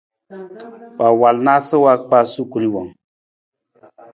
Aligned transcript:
Wa 1.01 1.09
wal 1.21 1.37
naasa 1.45 1.75
wa 1.83 1.93
kpa 2.03 2.19
sukuri 2.33 2.67
wung. 2.73 2.89